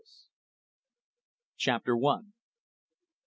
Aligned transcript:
CHAPTER 1.57 1.95
ONE. 1.95 2.33